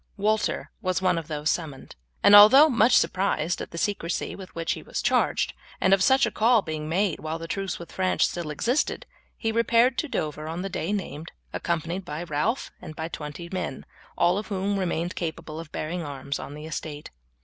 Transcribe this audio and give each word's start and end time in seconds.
Walter 0.17 0.71
was 0.81 0.99
one 0.99 1.19
of 1.19 1.27
those 1.27 1.51
summoned, 1.51 1.95
and 2.23 2.35
although 2.35 2.69
much 2.69 2.97
surprised 2.97 3.61
at 3.61 3.69
the 3.69 3.77
secrecy 3.77 4.35
with 4.35 4.55
which 4.55 4.71
he 4.71 4.81
was 4.81 4.99
charged, 4.99 5.53
and 5.79 5.93
of 5.93 6.01
such 6.01 6.25
a 6.25 6.31
call 6.31 6.63
being 6.63 6.89
made 6.89 7.19
while 7.19 7.37
the 7.37 7.47
truce 7.47 7.77
with 7.77 7.91
France 7.91 8.23
still 8.25 8.49
existed, 8.49 9.05
he 9.37 9.51
repaired 9.51 9.99
to 9.99 10.07
Dover 10.07 10.47
on 10.47 10.63
the 10.63 10.69
day 10.69 10.91
named, 10.91 11.31
accompanied 11.53 12.03
by 12.03 12.23
Ralph 12.23 12.71
and 12.81 12.95
by 12.95 13.09
twenty 13.09 13.47
men, 13.51 13.85
who 14.17 14.23
were 14.23 14.23
all 14.39 14.41
who 14.41 14.75
remained 14.75 15.15
capable 15.15 15.59
of 15.59 15.71
bearing 15.71 16.01
arms 16.01 16.39
on 16.39 16.55
the 16.55 16.65
estate. 16.65 17.11